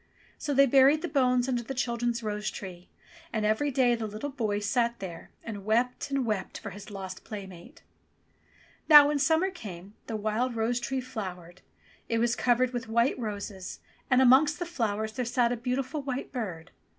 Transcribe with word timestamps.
So 0.39 0.55
they 0.55 0.65
buried 0.65 1.03
the 1.03 1.07
bones 1.07 1.47
under 1.47 1.61
the 1.61 1.75
chil 1.75 1.95
dren's 1.95 2.23
rose 2.23 2.49
tree, 2.49 2.89
and 3.31 3.45
every 3.45 3.69
day 3.69 3.93
the 3.93 4.07
little 4.07 4.31
boy 4.31 4.57
sate 4.57 4.97
there 4.97 5.29
and 5.43 5.63
wept 5.63 6.09
and 6.09 6.25
wept 6.25 6.57
for 6.57 6.71
his 6.71 6.89
lost 6.89 7.23
playmate. 7.23 7.83
Now 8.89 9.09
when 9.09 9.19
summer 9.19 9.51
came 9.51 9.93
the 10.07 10.15
wild 10.15 10.55
rose 10.55 10.79
tree 10.79 11.01
flowered. 11.01 11.61
It 12.09 12.17
was 12.17 12.35
covered 12.35 12.73
with 12.73 12.87
white 12.89 13.19
roses, 13.19 13.79
and 14.09 14.23
amongst 14.23 14.57
the 14.57 14.65
flowers 14.65 15.11
36o 15.11 15.13
ENGLISH 15.13 15.13
FAIRY 15.13 15.15
TALES 15.17 15.35
there 15.35 15.43
sate 15.45 15.51
a 15.51 15.57
beautiful 15.65 16.01
white 16.01 16.31
bird. 16.31 16.71